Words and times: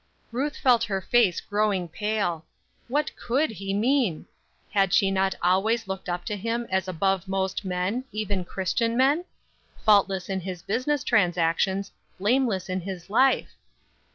Ruth 0.31 0.57
felt 0.57 0.85
her 0.85 0.99
face 0.99 1.39
growing 1.41 1.87
pale. 1.87 2.43
What 2.87 3.15
could 3.15 3.51
he 3.51 3.71
mean? 3.71 4.25
Had 4.71 4.93
she 4.93 5.11
not 5.11 5.35
always 5.43 5.87
looked 5.87 6.09
up 6.09 6.25
to 6.25 6.35
him 6.35 6.65
as 6.71 6.87
above 6.87 7.27
most 7.27 7.63
men, 7.63 8.05
even 8.11 8.43
Christian 8.43 8.97
men? 8.97 9.25
faultless 9.85 10.27
in 10.27 10.39
his 10.39 10.63
business 10.63 11.03
transactions, 11.03 11.91
blameless 12.17 12.67
in 12.67 12.81
his 12.81 13.11
life? 13.11 13.53